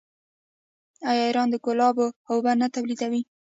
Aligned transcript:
آیا 1.09 1.23
ایران 1.27 1.47
د 1.51 1.55
ګلابو 1.65 2.07
اوبه 2.29 2.51
نه 2.61 2.67
تولیدوي؟ 2.73 3.21